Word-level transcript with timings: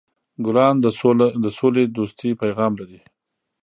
ګلان 0.45 0.75
د 1.43 1.45
سولهدوستۍ 1.57 2.31
پیغام 2.41 2.71
لري. 2.79 2.99